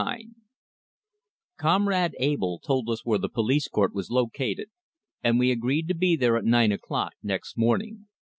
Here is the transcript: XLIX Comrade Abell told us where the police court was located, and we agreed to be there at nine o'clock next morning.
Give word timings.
XLIX 0.01 0.29
Comrade 1.57 2.15
Abell 2.19 2.57
told 2.57 2.89
us 2.89 3.05
where 3.05 3.19
the 3.19 3.29
police 3.29 3.67
court 3.67 3.93
was 3.93 4.09
located, 4.09 4.71
and 5.23 5.37
we 5.37 5.51
agreed 5.51 5.87
to 5.89 5.93
be 5.93 6.15
there 6.15 6.37
at 6.37 6.43
nine 6.43 6.71
o'clock 6.71 7.13
next 7.21 7.55
morning. 7.55 8.07